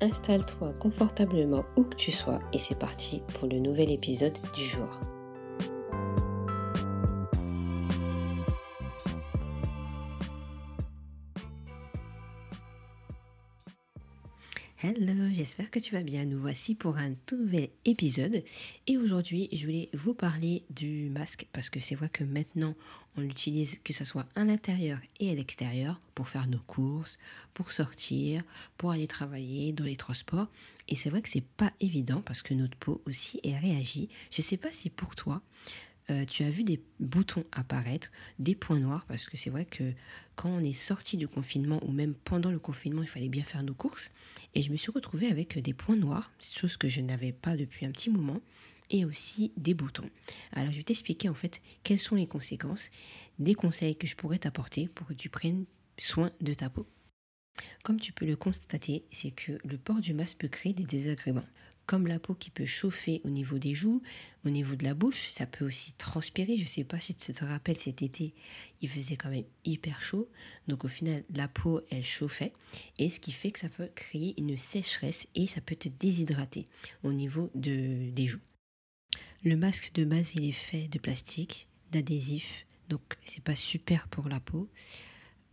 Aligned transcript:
Installe-toi 0.00 0.72
confortablement 0.80 1.64
où 1.76 1.84
que 1.84 1.96
tu 1.96 2.12
sois 2.12 2.40
et 2.52 2.58
c'est 2.58 2.78
parti 2.78 3.22
pour 3.34 3.48
le 3.48 3.58
nouvel 3.58 3.90
épisode 3.90 4.36
du 4.54 4.64
jour. 4.64 5.00
J'espère 15.32 15.70
que 15.70 15.78
tu 15.78 15.92
vas 15.92 16.02
bien. 16.02 16.24
Nous 16.24 16.38
voici 16.38 16.74
pour 16.74 16.96
un 16.96 17.12
tout 17.26 17.36
nouvel 17.36 17.68
épisode. 17.84 18.42
Et 18.86 18.96
aujourd'hui, 18.96 19.50
je 19.52 19.66
voulais 19.66 19.90
vous 19.92 20.14
parler 20.14 20.62
du 20.70 21.10
masque 21.10 21.46
parce 21.52 21.68
que 21.68 21.78
c'est 21.78 21.94
vrai 21.94 22.08
que 22.08 22.24
maintenant, 22.24 22.74
on 23.16 23.20
l'utilise 23.20 23.80
que 23.84 23.92
ce 23.92 24.04
soit 24.04 24.26
à 24.34 24.44
l'intérieur 24.44 24.98
et 25.20 25.30
à 25.30 25.34
l'extérieur 25.34 26.00
pour 26.14 26.28
faire 26.28 26.46
nos 26.46 26.60
courses, 26.60 27.18
pour 27.52 27.70
sortir, 27.70 28.42
pour 28.78 28.90
aller 28.90 29.06
travailler 29.06 29.72
dans 29.72 29.84
les 29.84 29.96
transports. 29.96 30.48
Et 30.88 30.96
c'est 30.96 31.10
vrai 31.10 31.20
que 31.20 31.28
c'est 31.28 31.44
pas 31.44 31.72
évident 31.80 32.22
parce 32.22 32.40
que 32.40 32.54
notre 32.54 32.76
peau 32.78 33.02
aussi 33.04 33.40
est 33.42 33.58
réagit. 33.58 34.08
Je 34.30 34.40
sais 34.40 34.56
pas 34.56 34.72
si 34.72 34.88
pour 34.88 35.14
toi, 35.14 35.42
euh, 36.10 36.24
tu 36.24 36.42
as 36.42 36.50
vu 36.50 36.64
des 36.64 36.80
boutons 37.00 37.44
apparaître, 37.52 38.10
des 38.38 38.54
points 38.54 38.78
noirs, 38.78 39.04
parce 39.06 39.28
que 39.28 39.36
c'est 39.36 39.50
vrai 39.50 39.64
que 39.64 39.92
quand 40.36 40.48
on 40.48 40.60
est 40.60 40.72
sorti 40.72 41.16
du 41.16 41.28
confinement 41.28 41.80
ou 41.84 41.92
même 41.92 42.14
pendant 42.14 42.50
le 42.50 42.58
confinement, 42.58 43.02
il 43.02 43.08
fallait 43.08 43.28
bien 43.28 43.44
faire 43.44 43.62
nos 43.62 43.74
courses. 43.74 44.12
Et 44.54 44.62
je 44.62 44.70
me 44.70 44.76
suis 44.76 44.90
retrouvée 44.90 45.28
avec 45.28 45.58
des 45.58 45.74
points 45.74 45.96
noirs, 45.96 46.32
chose 46.40 46.76
que 46.76 46.88
je 46.88 47.00
n'avais 47.00 47.32
pas 47.32 47.56
depuis 47.56 47.84
un 47.84 47.90
petit 47.90 48.10
moment, 48.10 48.40
et 48.90 49.04
aussi 49.04 49.52
des 49.56 49.74
boutons. 49.74 50.08
Alors 50.52 50.72
je 50.72 50.78
vais 50.78 50.82
t'expliquer 50.82 51.28
en 51.28 51.34
fait 51.34 51.60
quelles 51.82 51.98
sont 51.98 52.14
les 52.14 52.26
conséquences, 52.26 52.90
des 53.38 53.54
conseils 53.54 53.96
que 53.96 54.06
je 54.06 54.16
pourrais 54.16 54.38
t'apporter 54.38 54.88
pour 54.88 55.06
que 55.06 55.14
tu 55.14 55.28
prennes 55.28 55.66
soin 55.98 56.30
de 56.40 56.54
ta 56.54 56.70
peau. 56.70 56.86
Comme 57.82 58.00
tu 58.00 58.12
peux 58.12 58.24
le 58.24 58.36
constater, 58.36 59.04
c'est 59.10 59.32
que 59.32 59.58
le 59.64 59.78
port 59.78 60.00
du 60.00 60.14
masque 60.14 60.38
peut 60.38 60.48
créer 60.48 60.72
des 60.72 60.84
désagréments 60.84 61.44
comme 61.88 62.06
la 62.06 62.18
peau 62.18 62.34
qui 62.34 62.50
peut 62.50 62.66
chauffer 62.66 63.22
au 63.24 63.30
niveau 63.30 63.58
des 63.58 63.72
joues, 63.72 64.02
au 64.44 64.50
niveau 64.50 64.76
de 64.76 64.84
la 64.84 64.92
bouche, 64.92 65.30
ça 65.30 65.46
peut 65.46 65.64
aussi 65.64 65.94
transpirer. 65.94 66.58
Je 66.58 66.64
ne 66.64 66.68
sais 66.68 66.84
pas 66.84 67.00
si 67.00 67.14
tu 67.14 67.32
te 67.32 67.44
rappelles 67.46 67.78
cet 67.78 68.02
été, 68.02 68.34
il 68.82 68.90
faisait 68.90 69.16
quand 69.16 69.30
même 69.30 69.46
hyper 69.64 70.02
chaud. 70.02 70.28
Donc 70.68 70.84
au 70.84 70.88
final, 70.88 71.24
la 71.34 71.48
peau, 71.48 71.80
elle 71.90 72.04
chauffait. 72.04 72.52
Et 72.98 73.08
ce 73.08 73.18
qui 73.18 73.32
fait 73.32 73.52
que 73.52 73.58
ça 73.58 73.70
peut 73.70 73.88
créer 73.94 74.38
une 74.38 74.58
sécheresse 74.58 75.26
et 75.34 75.46
ça 75.46 75.62
peut 75.62 75.76
te 75.76 75.88
déshydrater 75.88 76.66
au 77.04 77.14
niveau 77.14 77.50
de, 77.54 78.10
des 78.10 78.26
joues. 78.26 78.42
Le 79.42 79.56
masque 79.56 79.92
de 79.94 80.04
base, 80.04 80.34
il 80.34 80.44
est 80.44 80.52
fait 80.52 80.88
de 80.88 80.98
plastique, 80.98 81.68
d'adhésif. 81.90 82.66
Donc 82.90 83.00
c'est 83.24 83.42
pas 83.42 83.56
super 83.56 84.08
pour 84.08 84.28
la 84.28 84.40
peau. 84.40 84.68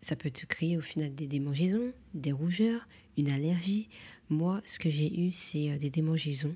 Ça 0.02 0.16
peut 0.16 0.30
te 0.30 0.46
créer 0.46 0.78
au 0.78 0.82
final 0.82 1.14
des 1.14 1.28
démangeaisons, 1.28 1.94
des 2.14 2.32
rougeurs, 2.32 2.88
une 3.18 3.30
allergie. 3.30 3.90
Moi, 4.30 4.62
ce 4.66 4.80
que 4.80 4.90
j'ai 4.90 5.20
eu, 5.20 5.32
c'est 5.32 5.72
euh, 5.72 5.78
des 5.78 5.90
démangeaisons. 5.90 6.56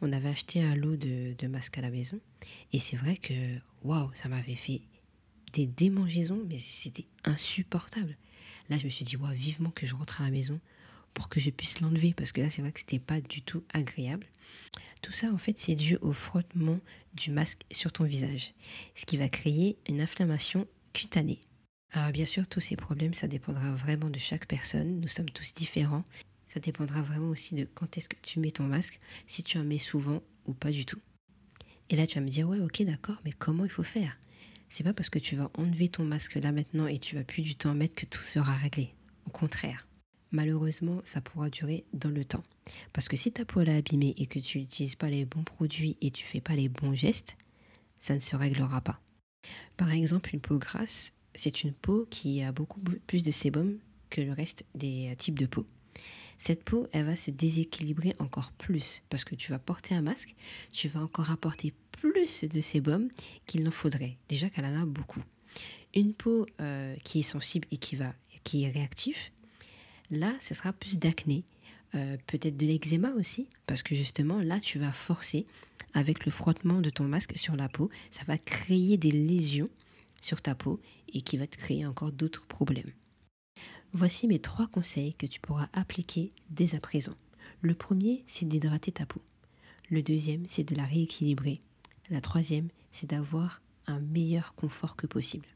On 0.00 0.12
avait 0.12 0.28
acheté 0.28 0.62
un 0.62 0.74
lot 0.74 0.96
de, 0.96 1.34
de 1.38 1.46
masques 1.46 1.78
à 1.78 1.82
la 1.82 1.90
maison. 1.90 2.20
Et 2.72 2.78
c'est 2.78 2.96
vrai 2.96 3.16
que, 3.16 3.34
waouh, 3.82 4.10
ça 4.14 4.28
m'avait 4.28 4.56
fait 4.56 4.82
des 5.52 5.66
démangeaisons, 5.66 6.42
mais 6.48 6.58
c'était 6.58 7.06
insupportable. 7.24 8.16
Là, 8.68 8.78
je 8.78 8.84
me 8.84 8.90
suis 8.90 9.04
dit, 9.04 9.16
waouh, 9.16 9.34
vivement 9.34 9.70
que 9.70 9.86
je 9.86 9.94
rentre 9.94 10.20
à 10.20 10.24
la 10.24 10.30
maison 10.30 10.60
pour 11.14 11.28
que 11.28 11.40
je 11.40 11.50
puisse 11.50 11.80
l'enlever, 11.80 12.14
parce 12.14 12.32
que 12.32 12.40
là, 12.40 12.50
c'est 12.50 12.62
vrai 12.62 12.72
que 12.72 12.80
c'était 12.80 12.98
pas 12.98 13.20
du 13.20 13.42
tout 13.42 13.64
agréable. 13.72 14.26
Tout 15.02 15.12
ça, 15.12 15.32
en 15.32 15.38
fait, 15.38 15.58
c'est 15.58 15.74
dû 15.74 15.96
au 15.96 16.12
frottement 16.12 16.78
du 17.14 17.30
masque 17.30 17.62
sur 17.70 17.92
ton 17.92 18.04
visage, 18.04 18.54
ce 18.94 19.04
qui 19.04 19.16
va 19.16 19.28
créer 19.28 19.76
une 19.88 20.00
inflammation 20.00 20.66
cutanée. 20.92 21.40
Alors 21.94 22.10
bien 22.10 22.24
sûr, 22.24 22.48
tous 22.48 22.60
ces 22.60 22.76
problèmes, 22.76 23.12
ça 23.12 23.28
dépendra 23.28 23.72
vraiment 23.72 24.08
de 24.08 24.18
chaque 24.18 24.46
personne. 24.46 25.00
Nous 25.00 25.08
sommes 25.08 25.28
tous 25.28 25.52
différents. 25.52 26.04
Ça 26.48 26.58
dépendra 26.58 27.02
vraiment 27.02 27.28
aussi 27.28 27.54
de 27.54 27.64
quand 27.64 27.96
est-ce 27.96 28.08
que 28.08 28.16
tu 28.22 28.40
mets 28.40 28.50
ton 28.50 28.64
masque, 28.64 28.98
si 29.26 29.42
tu 29.42 29.58
en 29.58 29.64
mets 29.64 29.78
souvent 29.78 30.22
ou 30.46 30.54
pas 30.54 30.70
du 30.70 30.86
tout. 30.86 31.00
Et 31.90 31.96
là, 31.96 32.06
tu 32.06 32.14
vas 32.14 32.24
me 32.24 32.30
dire, 32.30 32.48
ouais, 32.48 32.60
ok, 32.60 32.82
d'accord, 32.82 33.20
mais 33.24 33.32
comment 33.32 33.64
il 33.64 33.70
faut 33.70 33.82
faire? 33.82 34.18
C'est 34.70 34.84
pas 34.84 34.94
parce 34.94 35.10
que 35.10 35.18
tu 35.18 35.36
vas 35.36 35.50
enlever 35.54 35.88
ton 35.88 36.04
masque 36.04 36.36
là 36.36 36.50
maintenant 36.50 36.86
et 36.86 36.98
tu 36.98 37.14
vas 37.14 37.24
plus 37.24 37.42
du 37.42 37.56
temps 37.56 37.74
mettre 37.74 37.94
que 37.94 38.06
tout 38.06 38.22
sera 38.22 38.54
réglé. 38.54 38.94
Au 39.26 39.30
contraire. 39.30 39.86
Malheureusement, 40.30 41.02
ça 41.04 41.20
pourra 41.20 41.50
durer 41.50 41.84
dans 41.92 42.08
le 42.08 42.24
temps. 42.24 42.42
Parce 42.94 43.06
que 43.06 43.18
si 43.18 43.32
ta 43.32 43.44
peau 43.44 43.60
est 43.60 43.68
abîmée 43.68 44.14
et 44.16 44.24
que 44.24 44.38
tu 44.38 44.58
n'utilises 44.60 44.96
pas 44.96 45.10
les 45.10 45.26
bons 45.26 45.44
produits 45.44 45.98
et 46.00 46.10
tu 46.10 46.24
fais 46.24 46.40
pas 46.40 46.54
les 46.54 46.70
bons 46.70 46.94
gestes, 46.94 47.36
ça 47.98 48.14
ne 48.14 48.20
se 48.20 48.34
réglera 48.34 48.80
pas. 48.80 48.98
Par 49.76 49.90
exemple, 49.90 50.30
une 50.32 50.40
peau 50.40 50.58
grasse, 50.58 51.12
c'est 51.34 51.62
une 51.64 51.72
peau 51.72 52.06
qui 52.10 52.42
a 52.42 52.52
beaucoup 52.52 52.80
plus 53.06 53.22
de 53.22 53.30
sébum 53.30 53.78
que 54.10 54.20
le 54.20 54.32
reste 54.32 54.64
des 54.74 55.10
euh, 55.10 55.14
types 55.14 55.38
de 55.38 55.46
peau. 55.46 55.66
Cette 56.38 56.64
peau, 56.64 56.86
elle 56.92 57.06
va 57.06 57.16
se 57.16 57.30
déséquilibrer 57.30 58.14
encore 58.18 58.52
plus 58.52 59.02
parce 59.10 59.24
que 59.24 59.34
tu 59.34 59.52
vas 59.52 59.58
porter 59.58 59.94
un 59.94 60.02
masque, 60.02 60.34
tu 60.72 60.88
vas 60.88 61.00
encore 61.00 61.30
apporter 61.30 61.72
plus 61.92 62.44
de 62.44 62.60
sébum 62.60 63.08
qu'il 63.46 63.62
n'en 63.62 63.70
faudrait. 63.70 64.16
Déjà 64.28 64.50
qu'elle 64.50 64.64
en 64.64 64.82
a 64.82 64.84
beaucoup. 64.84 65.22
Une 65.94 66.14
peau 66.14 66.46
euh, 66.60 66.96
qui 67.04 67.20
est 67.20 67.22
sensible 67.22 67.68
et 67.70 67.76
qui, 67.76 67.96
va, 67.96 68.12
qui 68.42 68.64
est 68.64 68.70
réactive, 68.70 69.18
là, 70.10 70.34
ce 70.40 70.54
sera 70.54 70.72
plus 70.72 70.98
d'acné, 70.98 71.44
euh, 71.94 72.16
peut-être 72.26 72.56
de 72.56 72.66
l'eczéma 72.66 73.10
aussi, 73.12 73.48
parce 73.66 73.82
que 73.82 73.94
justement, 73.94 74.40
là, 74.40 74.58
tu 74.58 74.78
vas 74.78 74.92
forcer 74.92 75.46
avec 75.94 76.24
le 76.24 76.32
frottement 76.32 76.80
de 76.80 76.90
ton 76.90 77.04
masque 77.04 77.36
sur 77.36 77.54
la 77.54 77.68
peau, 77.68 77.90
ça 78.10 78.24
va 78.24 78.38
créer 78.38 78.96
des 78.96 79.12
lésions 79.12 79.68
sur 80.22 80.40
ta 80.40 80.54
peau 80.54 80.80
et 81.12 81.20
qui 81.20 81.36
va 81.36 81.46
te 81.46 81.56
créer 81.56 81.84
encore 81.84 82.12
d'autres 82.12 82.46
problèmes. 82.46 82.90
Voici 83.92 84.26
mes 84.26 84.38
trois 84.38 84.68
conseils 84.68 85.12
que 85.14 85.26
tu 85.26 85.38
pourras 85.38 85.68
appliquer 85.74 86.30
dès 86.48 86.74
à 86.74 86.80
présent. 86.80 87.14
Le 87.60 87.74
premier, 87.74 88.24
c'est 88.26 88.48
d'hydrater 88.48 88.92
ta 88.92 89.04
peau. 89.04 89.20
Le 89.90 90.02
deuxième, 90.02 90.46
c'est 90.46 90.64
de 90.64 90.74
la 90.74 90.86
rééquilibrer. 90.86 91.60
La 92.08 92.22
troisième, 92.22 92.68
c'est 92.90 93.10
d'avoir 93.10 93.60
un 93.86 94.00
meilleur 94.00 94.54
confort 94.54 94.96
que 94.96 95.06
possible. 95.06 95.46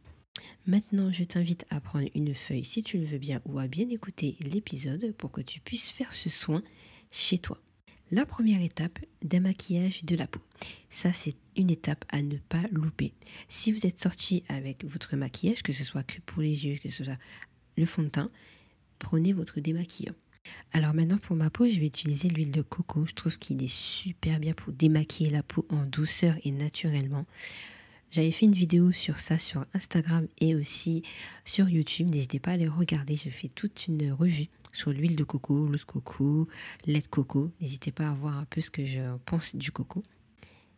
Maintenant, 0.66 1.10
je 1.10 1.24
t'invite 1.24 1.64
à 1.70 1.80
prendre 1.80 2.08
une 2.14 2.34
feuille 2.34 2.64
si 2.64 2.82
tu 2.82 2.98
le 2.98 3.06
veux 3.06 3.18
bien 3.18 3.40
ou 3.46 3.58
à 3.58 3.68
bien 3.68 3.88
écouter 3.88 4.36
l'épisode 4.40 5.12
pour 5.12 5.32
que 5.32 5.40
tu 5.40 5.60
puisses 5.60 5.90
faire 5.90 6.12
ce 6.12 6.28
soin 6.28 6.62
chez 7.10 7.38
toi. 7.38 7.58
La 8.12 8.24
première 8.24 8.62
étape, 8.62 9.00
démaquillage 9.22 10.04
de 10.04 10.14
la 10.14 10.28
peau. 10.28 10.40
Ça, 10.88 11.12
c'est 11.12 11.34
une 11.56 11.70
étape 11.70 12.04
à 12.08 12.22
ne 12.22 12.36
pas 12.36 12.62
louper. 12.70 13.12
Si 13.48 13.72
vous 13.72 13.84
êtes 13.84 13.98
sorti 13.98 14.44
avec 14.48 14.84
votre 14.84 15.16
maquillage, 15.16 15.64
que 15.64 15.72
ce 15.72 15.82
soit 15.82 16.04
que 16.04 16.20
pour 16.20 16.40
les 16.40 16.66
yeux, 16.66 16.78
que 16.78 16.88
ce 16.88 17.02
soit 17.02 17.18
le 17.76 17.84
fond 17.84 18.04
de 18.04 18.08
teint, 18.08 18.30
prenez 19.00 19.32
votre 19.32 19.58
démaquillant. 19.58 20.14
Alors 20.72 20.94
maintenant 20.94 21.18
pour 21.18 21.34
ma 21.34 21.50
peau, 21.50 21.68
je 21.68 21.80
vais 21.80 21.86
utiliser 21.86 22.28
l'huile 22.28 22.52
de 22.52 22.62
coco. 22.62 23.04
Je 23.06 23.14
trouve 23.14 23.38
qu'il 23.38 23.60
est 23.64 23.72
super 23.72 24.38
bien 24.38 24.54
pour 24.54 24.72
démaquiller 24.72 25.30
la 25.30 25.42
peau 25.42 25.66
en 25.68 25.84
douceur 25.84 26.36
et 26.44 26.52
naturellement. 26.52 27.26
J'avais 28.12 28.30
fait 28.30 28.46
une 28.46 28.52
vidéo 28.52 28.92
sur 28.92 29.18
ça 29.18 29.36
sur 29.36 29.66
Instagram 29.74 30.28
et 30.38 30.54
aussi 30.54 31.02
sur 31.44 31.68
YouTube. 31.68 32.08
N'hésitez 32.08 32.38
pas 32.38 32.52
à 32.52 32.56
les 32.56 32.68
regarder. 32.68 33.16
Je 33.16 33.30
fais 33.30 33.48
toute 33.48 33.88
une 33.88 34.12
revue 34.12 34.46
sur 34.72 34.92
l'huile 34.92 35.16
de 35.16 35.24
coco, 35.24 35.66
l'eau 35.66 35.76
de 35.76 35.82
coco, 35.82 36.48
lait 36.86 37.00
de 37.00 37.06
coco. 37.06 37.50
N'hésitez 37.60 37.92
pas 37.92 38.08
à 38.08 38.14
voir 38.14 38.36
un 38.36 38.44
peu 38.44 38.60
ce 38.60 38.70
que 38.70 38.84
je 38.84 39.00
pense 39.24 39.54
du 39.56 39.70
coco. 39.70 40.02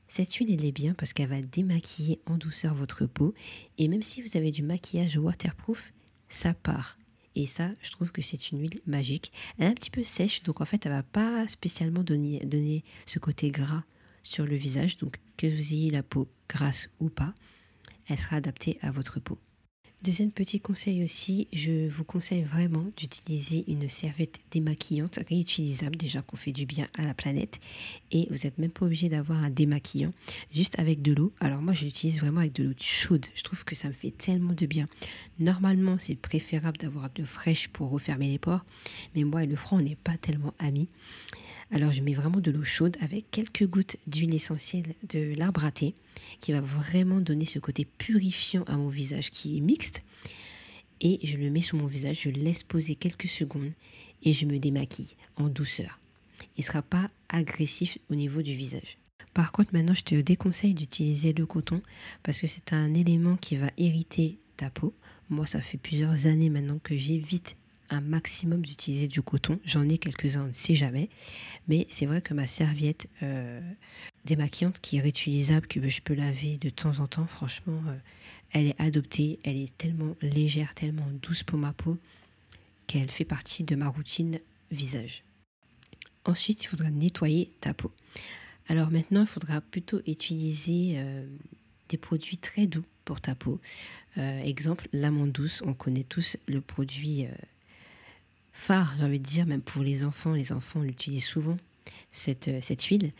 Cette 0.08 0.32
huile, 0.34 0.52
elle 0.52 0.64
est 0.64 0.72
bien 0.72 0.94
parce 0.94 1.12
qu'elle 1.12 1.28
va 1.28 1.42
démaquiller 1.42 2.20
en 2.26 2.38
douceur 2.38 2.74
votre 2.74 3.06
peau. 3.06 3.34
Et 3.76 3.88
même 3.88 4.02
si 4.02 4.22
vous 4.22 4.36
avez 4.36 4.50
du 4.50 4.62
maquillage 4.62 5.18
waterproof, 5.18 5.92
ça 6.28 6.54
part. 6.54 6.98
Et 7.34 7.46
ça, 7.46 7.70
je 7.82 7.90
trouve 7.90 8.10
que 8.10 8.22
c'est 8.22 8.50
une 8.50 8.60
huile 8.60 8.80
magique. 8.86 9.32
Elle 9.58 9.66
est 9.66 9.70
un 9.70 9.74
petit 9.74 9.90
peu 9.90 10.02
sèche, 10.02 10.42
donc 10.42 10.60
en 10.60 10.64
fait, 10.64 10.86
elle 10.86 10.92
va 10.92 11.02
pas 11.02 11.46
spécialement 11.46 12.02
donner, 12.02 12.40
donner 12.40 12.84
ce 13.06 13.18
côté 13.18 13.50
gras 13.50 13.84
sur 14.22 14.46
le 14.46 14.56
visage. 14.56 14.96
Donc, 14.96 15.18
que 15.36 15.46
vous 15.46 15.72
ayez 15.72 15.90
la 15.90 16.02
peau 16.02 16.28
grasse 16.48 16.88
ou 16.98 17.10
pas, 17.10 17.34
elle 18.08 18.18
sera 18.18 18.36
adaptée 18.36 18.78
à 18.80 18.90
votre 18.90 19.20
peau. 19.20 19.38
Deuxième 20.00 20.30
petit 20.30 20.60
conseil 20.60 21.02
aussi, 21.02 21.48
je 21.52 21.88
vous 21.88 22.04
conseille 22.04 22.44
vraiment 22.44 22.86
d'utiliser 22.96 23.64
une 23.66 23.88
serviette 23.88 24.38
démaquillante 24.52 25.18
réutilisable, 25.28 25.96
déjà 25.96 26.22
qu'on 26.22 26.36
fait 26.36 26.52
du 26.52 26.66
bien 26.66 26.86
à 26.96 27.04
la 27.04 27.14
planète. 27.14 27.58
Et 28.12 28.28
vous 28.30 28.36
n'êtes 28.44 28.58
même 28.58 28.70
pas 28.70 28.86
obligé 28.86 29.08
d'avoir 29.08 29.44
un 29.44 29.50
démaquillant, 29.50 30.12
juste 30.54 30.78
avec 30.78 31.02
de 31.02 31.12
l'eau. 31.12 31.32
Alors 31.40 31.62
moi, 31.62 31.74
je 31.74 31.84
l'utilise 31.84 32.20
vraiment 32.20 32.42
avec 32.42 32.52
de 32.52 32.62
l'eau 32.62 32.74
chaude. 32.78 33.26
Je 33.34 33.42
trouve 33.42 33.64
que 33.64 33.74
ça 33.74 33.88
me 33.88 33.92
fait 33.92 34.12
tellement 34.12 34.52
de 34.52 34.66
bien. 34.66 34.86
Normalement, 35.40 35.98
c'est 35.98 36.14
préférable 36.14 36.78
d'avoir 36.78 37.10
de 37.10 37.24
fraîche 37.24 37.66
pour 37.66 37.90
refermer 37.90 38.28
les 38.28 38.38
pores. 38.38 38.64
Mais 39.16 39.24
moi 39.24 39.42
et 39.42 39.48
le 39.48 39.56
franc, 39.56 39.78
on 39.78 39.82
n'est 39.82 39.96
pas 39.96 40.16
tellement 40.16 40.54
amis. 40.60 40.88
Alors 41.70 41.92
je 41.92 42.00
mets 42.00 42.14
vraiment 42.14 42.40
de 42.40 42.50
l'eau 42.50 42.64
chaude 42.64 42.96
avec 43.00 43.30
quelques 43.30 43.66
gouttes 43.66 43.96
d'huile 44.06 44.34
essentielle 44.34 44.94
de 45.10 45.34
l'arbre 45.36 45.66
à 45.66 45.70
thé 45.70 45.94
qui 46.40 46.52
va 46.52 46.62
vraiment 46.62 47.20
donner 47.20 47.44
ce 47.44 47.58
côté 47.58 47.84
purifiant 47.84 48.62
à 48.64 48.76
mon 48.76 48.88
visage 48.88 49.30
qui 49.30 49.58
est 49.58 49.60
mixte. 49.60 50.02
Et 51.00 51.18
je 51.22 51.36
le 51.36 51.50
mets 51.50 51.62
sur 51.62 51.76
mon 51.76 51.86
visage, 51.86 52.22
je 52.22 52.30
laisse 52.30 52.62
poser 52.62 52.94
quelques 52.94 53.28
secondes 53.28 53.72
et 54.22 54.32
je 54.32 54.46
me 54.46 54.58
démaquille 54.58 55.14
en 55.36 55.48
douceur. 55.48 56.00
Il 56.56 56.60
ne 56.60 56.64
sera 56.64 56.82
pas 56.82 57.10
agressif 57.28 57.98
au 58.10 58.14
niveau 58.14 58.40
du 58.40 58.54
visage. 58.54 58.98
Par 59.34 59.52
contre, 59.52 59.74
maintenant, 59.74 59.94
je 59.94 60.02
te 60.02 60.14
déconseille 60.14 60.74
d'utiliser 60.74 61.34
le 61.34 61.44
coton 61.44 61.82
parce 62.22 62.40
que 62.40 62.46
c'est 62.46 62.72
un 62.72 62.94
élément 62.94 63.36
qui 63.36 63.56
va 63.56 63.70
irriter 63.76 64.38
ta 64.56 64.70
peau. 64.70 64.94
Moi, 65.28 65.46
ça 65.46 65.60
fait 65.60 65.78
plusieurs 65.78 66.26
années 66.26 66.48
maintenant 66.48 66.80
que 66.82 66.96
j'évite 66.96 67.56
un 67.90 68.00
maximum 68.00 68.64
d'utiliser 68.64 69.08
du 69.08 69.22
coton. 69.22 69.58
J'en 69.64 69.88
ai 69.88 69.98
quelques-uns, 69.98 70.44
on 70.44 70.48
ne 70.48 70.52
sait 70.52 70.74
jamais. 70.74 71.08
Mais 71.68 71.86
c'est 71.90 72.06
vrai 72.06 72.20
que 72.20 72.34
ma 72.34 72.46
serviette 72.46 73.08
euh, 73.22 73.60
démaquillante 74.24 74.80
qui 74.80 74.96
est 74.96 75.00
réutilisable, 75.00 75.66
que 75.66 75.86
je 75.88 76.00
peux 76.00 76.14
laver 76.14 76.58
de 76.58 76.70
temps 76.70 76.98
en 77.00 77.06
temps, 77.06 77.26
franchement, 77.26 77.80
euh, 77.88 77.96
elle 78.52 78.66
est 78.66 78.80
adoptée. 78.80 79.38
Elle 79.44 79.56
est 79.56 79.76
tellement 79.76 80.16
légère, 80.22 80.74
tellement 80.74 81.06
douce 81.22 81.42
pour 81.42 81.58
ma 81.58 81.72
peau 81.72 81.98
qu'elle 82.86 83.10
fait 83.10 83.24
partie 83.24 83.64
de 83.64 83.76
ma 83.76 83.88
routine 83.88 84.40
visage. 84.70 85.24
Ensuite, 86.24 86.64
il 86.64 86.68
faudra 86.68 86.90
nettoyer 86.90 87.52
ta 87.60 87.74
peau. 87.74 87.92
Alors 88.68 88.90
maintenant, 88.90 89.22
il 89.22 89.26
faudra 89.26 89.60
plutôt 89.60 90.00
utiliser 90.06 90.94
euh, 90.96 91.26
des 91.88 91.96
produits 91.96 92.38
très 92.38 92.66
doux 92.66 92.84
pour 93.04 93.20
ta 93.20 93.34
peau. 93.34 93.58
exemple, 94.16 94.88
l'amande 94.92 95.32
douce. 95.32 95.62
On 95.64 95.72
connaît 95.72 96.04
tous 96.04 96.36
le 96.46 96.60
produit 96.60 97.26
phare, 98.58 98.94
j'ai 98.98 99.04
envie 99.04 99.20
de 99.20 99.24
dire, 99.24 99.46
même 99.46 99.62
pour 99.62 99.82
les 99.82 100.04
enfants. 100.04 100.32
Les 100.32 100.52
enfants 100.52 100.82
l'utilisent 100.82 101.24
souvent, 101.24 101.56
cette, 102.12 102.48
euh, 102.48 102.58
cette 102.60 102.82
huile. 102.84 103.12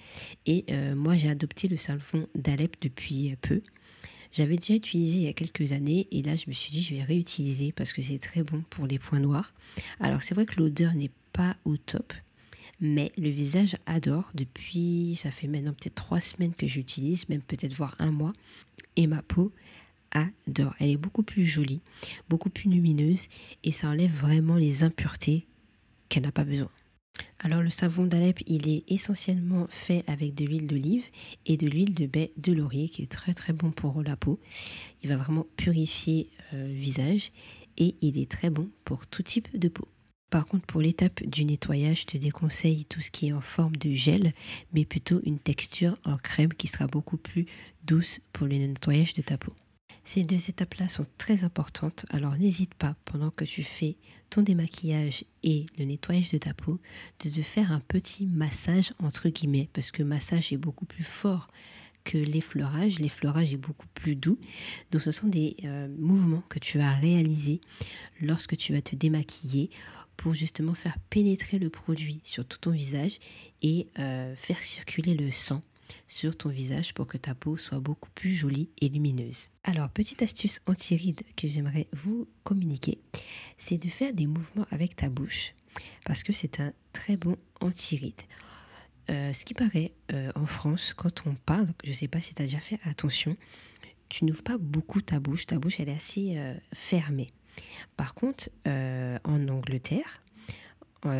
Et 0.46 0.64
euh, 0.70 0.94
moi, 0.94 1.14
j'ai 1.14 1.30
adopté 1.30 1.68
le 1.68 1.76
savon 1.76 2.26
d'Alep 2.34 2.76
depuis 2.82 3.32
euh, 3.32 3.36
peu. 3.40 3.62
J'avais 4.32 4.56
déjà 4.56 4.74
utilisé 4.74 5.18
il 5.18 5.22
y 5.22 5.28
a 5.28 5.32
quelques 5.32 5.72
années 5.72 6.06
et 6.10 6.22
là, 6.22 6.36
je 6.36 6.44
me 6.48 6.52
suis 6.52 6.72
dit, 6.72 6.82
je 6.82 6.94
vais 6.94 7.02
réutiliser 7.02 7.72
parce 7.72 7.94
que 7.94 8.02
c'est 8.02 8.18
très 8.18 8.42
bon 8.42 8.62
pour 8.68 8.86
les 8.86 8.98
points 8.98 9.20
noirs. 9.20 9.54
Alors, 10.00 10.22
c'est 10.22 10.34
vrai 10.34 10.44
que 10.44 10.56
l'odeur 10.60 10.92
n'est 10.92 11.12
pas 11.32 11.56
au 11.64 11.78
top, 11.78 12.12
mais 12.80 13.12
le 13.16 13.30
visage 13.30 13.76
adore. 13.86 14.30
Depuis, 14.34 15.16
ça 15.16 15.30
fait 15.30 15.46
maintenant 15.46 15.72
peut-être 15.72 15.94
trois 15.94 16.20
semaines 16.20 16.54
que 16.54 16.66
j'utilise, 16.66 17.28
même 17.30 17.42
peut-être 17.42 17.72
voire 17.72 17.94
un 18.00 18.10
mois. 18.10 18.34
Et 18.96 19.06
ma 19.06 19.22
peau 19.22 19.52
adore. 20.10 20.74
Elle 20.78 20.90
est 20.90 20.96
beaucoup 20.96 21.22
plus 21.22 21.44
jolie, 21.44 21.80
beaucoup 22.28 22.50
plus 22.50 22.70
lumineuse 22.70 23.28
et 23.64 23.72
ça 23.72 23.88
enlève 23.88 24.12
vraiment 24.12 24.56
les 24.56 24.82
impuretés 24.82 25.46
qu'elle 26.08 26.24
n'a 26.24 26.32
pas 26.32 26.44
besoin. 26.44 26.70
Alors 27.40 27.62
le 27.62 27.70
savon 27.70 28.06
d'Alep, 28.06 28.40
il 28.46 28.68
est 28.68 28.84
essentiellement 28.88 29.66
fait 29.68 30.04
avec 30.06 30.34
de 30.34 30.44
l'huile 30.44 30.66
d'olive 30.66 31.06
et 31.46 31.56
de 31.56 31.66
l'huile 31.66 31.94
de 31.94 32.06
baie 32.06 32.30
de 32.36 32.52
laurier 32.52 32.88
qui 32.88 33.02
est 33.02 33.10
très 33.10 33.34
très 33.34 33.52
bon 33.52 33.70
pour 33.70 34.02
la 34.02 34.16
peau. 34.16 34.40
Il 35.02 35.08
va 35.08 35.16
vraiment 35.16 35.46
purifier 35.56 36.30
le 36.52 36.58
euh, 36.58 36.72
visage 36.72 37.30
et 37.76 37.94
il 38.00 38.18
est 38.18 38.30
très 38.30 38.50
bon 38.50 38.68
pour 38.84 39.06
tout 39.06 39.22
type 39.22 39.56
de 39.56 39.68
peau. 39.68 39.88
Par 40.30 40.46
contre, 40.46 40.66
pour 40.66 40.82
l'étape 40.82 41.22
du 41.24 41.44
nettoyage, 41.44 42.02
je 42.02 42.06
te 42.06 42.18
déconseille 42.18 42.84
tout 42.84 43.00
ce 43.00 43.10
qui 43.10 43.28
est 43.28 43.32
en 43.32 43.40
forme 43.40 43.76
de 43.76 43.94
gel, 43.94 44.32
mais 44.74 44.84
plutôt 44.84 45.20
une 45.24 45.38
texture 45.38 45.96
en 46.04 46.18
crème 46.18 46.52
qui 46.52 46.66
sera 46.66 46.86
beaucoup 46.86 47.16
plus 47.16 47.46
douce 47.84 48.20
pour 48.32 48.46
le 48.46 48.58
nettoyage 48.58 49.14
de 49.14 49.22
ta 49.22 49.38
peau. 49.38 49.54
Ces 50.08 50.22
deux 50.22 50.48
étapes-là 50.48 50.88
sont 50.88 51.04
très 51.18 51.44
importantes, 51.44 52.06
alors 52.08 52.34
n'hésite 52.38 52.72
pas, 52.72 52.96
pendant 53.04 53.30
que 53.30 53.44
tu 53.44 53.62
fais 53.62 53.98
ton 54.30 54.40
démaquillage 54.40 55.26
et 55.42 55.66
le 55.78 55.84
nettoyage 55.84 56.30
de 56.30 56.38
ta 56.38 56.54
peau, 56.54 56.80
de 57.22 57.28
te 57.28 57.42
faire 57.42 57.72
un 57.72 57.80
petit 57.80 58.24
massage 58.24 58.94
entre 59.00 59.28
guillemets, 59.28 59.68
parce 59.74 59.90
que 59.90 60.02
massage 60.02 60.50
est 60.50 60.56
beaucoup 60.56 60.86
plus 60.86 61.04
fort 61.04 61.48
que 62.04 62.16
l'effleurage. 62.16 62.98
L'effleurage 63.00 63.52
est 63.52 63.58
beaucoup 63.58 63.86
plus 63.92 64.16
doux. 64.16 64.38
Donc 64.92 65.02
ce 65.02 65.10
sont 65.10 65.26
des 65.26 65.56
euh, 65.64 65.88
mouvements 65.98 66.42
que 66.48 66.58
tu 66.58 66.78
vas 66.78 66.94
réaliser 66.94 67.60
lorsque 68.22 68.56
tu 68.56 68.72
vas 68.72 68.80
te 68.80 68.96
démaquiller 68.96 69.68
pour 70.16 70.32
justement 70.32 70.72
faire 70.72 70.96
pénétrer 71.10 71.58
le 71.58 71.68
produit 71.68 72.22
sur 72.24 72.46
tout 72.46 72.58
ton 72.58 72.70
visage 72.70 73.18
et 73.60 73.88
euh, 73.98 74.34
faire 74.36 74.64
circuler 74.64 75.12
le 75.12 75.30
sang 75.30 75.60
sur 76.06 76.36
ton 76.36 76.48
visage 76.48 76.94
pour 76.94 77.06
que 77.06 77.16
ta 77.16 77.34
peau 77.34 77.56
soit 77.56 77.80
beaucoup 77.80 78.10
plus 78.10 78.34
jolie 78.34 78.70
et 78.80 78.88
lumineuse. 78.88 79.50
Alors, 79.64 79.88
petite 79.88 80.22
astuce 80.22 80.60
anti-rides 80.66 81.22
que 81.36 81.48
j'aimerais 81.48 81.88
vous 81.92 82.28
communiquer, 82.44 82.98
c'est 83.56 83.78
de 83.78 83.88
faire 83.88 84.12
des 84.12 84.26
mouvements 84.26 84.66
avec 84.70 84.96
ta 84.96 85.08
bouche 85.08 85.54
parce 86.04 86.22
que 86.22 86.32
c'est 86.32 86.60
un 86.60 86.72
très 86.92 87.16
bon 87.16 87.36
anti-rides. 87.60 88.22
Euh, 89.10 89.32
ce 89.32 89.44
qui 89.44 89.54
paraît 89.54 89.92
euh, 90.12 90.30
en 90.34 90.46
France, 90.46 90.92
quand 90.94 91.26
on 91.26 91.34
parle, 91.34 91.68
je 91.82 91.90
ne 91.90 91.94
sais 91.94 92.08
pas 92.08 92.20
si 92.20 92.34
tu 92.34 92.42
as 92.42 92.44
déjà 92.44 92.60
fait 92.60 92.78
attention, 92.84 93.36
tu 94.08 94.24
n'ouvres 94.24 94.42
pas 94.42 94.58
beaucoup 94.58 95.00
ta 95.00 95.18
bouche, 95.18 95.46
ta 95.46 95.58
bouche 95.58 95.80
elle 95.80 95.88
est 95.88 95.92
assez 95.92 96.36
euh, 96.36 96.54
fermée. 96.74 97.26
Par 97.96 98.14
contre, 98.14 98.50
en 98.66 99.48
Angleterre, 99.48 100.22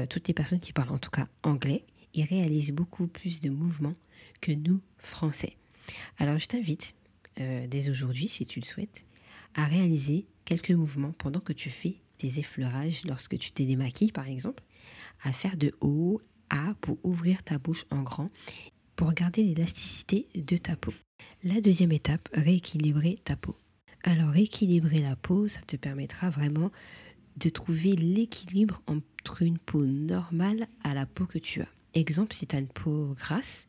toutes 0.09 0.29
les 0.29 0.35
personnes 0.35 0.61
qui 0.61 0.73
parlent 0.73 0.93
en 0.93 0.99
tout 0.99 1.11
cas 1.11 1.26
anglais, 1.43 1.85
ils 2.19 2.25
réalisent 2.25 2.73
beaucoup 2.73 3.06
plus 3.06 3.38
de 3.38 3.49
mouvements 3.49 3.93
que 4.41 4.50
nous, 4.50 4.81
Français. 4.99 5.56
Alors 6.19 6.38
je 6.38 6.47
t'invite, 6.47 6.94
euh, 7.41 7.67
dès 7.69 7.91
aujourd'hui, 7.91 8.26
si 8.26 8.44
tu 8.44 8.59
le 8.59 8.65
souhaites, 8.65 9.05
à 9.55 9.65
réaliser 9.65 10.26
quelques 10.44 10.73
mouvements 10.73 11.12
pendant 11.19 11.41
que 11.41 11.53
tu 11.53 11.70
fais 11.70 11.97
tes 12.19 12.41
effleurages, 12.41 13.05
lorsque 13.05 13.38
tu 13.38 13.53
te 13.53 13.62
démaquilles 13.62 14.11
par 14.11 14.29
exemple, 14.29 14.65
à 15.23 15.32
faire 15.32 15.56
de 15.56 15.73
haut 15.81 16.20
à 16.50 16.75
pour 16.81 16.99
ouvrir 17.05 17.44
ta 17.44 17.59
bouche 17.59 17.85
en 17.91 18.03
grand, 18.03 18.26
pour 18.97 19.12
garder 19.12 19.44
l'élasticité 19.44 20.26
de 20.35 20.56
ta 20.56 20.75
peau. 20.75 20.93
La 21.44 21.61
deuxième 21.61 21.93
étape, 21.93 22.29
rééquilibrer 22.32 23.20
ta 23.23 23.37
peau. 23.37 23.55
Alors 24.03 24.31
rééquilibrer 24.31 25.00
la 25.00 25.15
peau, 25.15 25.47
ça 25.47 25.61
te 25.61 25.76
permettra 25.76 26.31
vraiment 26.31 26.73
de 27.37 27.49
trouver 27.49 27.93
l'équilibre 27.93 28.82
entre 28.88 29.43
une 29.43 29.59
peau 29.59 29.85
normale 29.85 30.67
à 30.82 30.94
la 30.94 31.06
peau 31.06 31.26
que 31.26 31.38
tu 31.38 31.61
as. 31.61 31.78
Exemple, 31.94 32.35
si 32.35 32.46
tu 32.46 32.56
as 32.56 32.61
une 32.61 32.69
peau 32.69 33.14
grasse, 33.19 33.69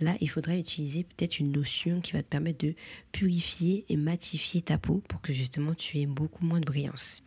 Là, 0.00 0.16
il 0.20 0.28
faudrait 0.28 0.60
utiliser 0.60 1.04
peut-être 1.04 1.38
une 1.38 1.54
lotion 1.54 2.00
qui 2.00 2.12
va 2.12 2.22
te 2.22 2.28
permettre 2.28 2.66
de 2.66 2.74
purifier 3.12 3.86
et 3.88 3.96
matifier 3.96 4.60
ta 4.60 4.76
peau 4.76 5.02
pour 5.08 5.22
que 5.22 5.32
justement 5.32 5.74
tu 5.74 5.98
aies 5.98 6.06
beaucoup 6.06 6.44
moins 6.44 6.60
de 6.60 6.66
brillance. 6.66 7.22